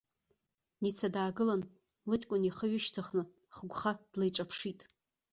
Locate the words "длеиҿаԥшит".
4.11-4.79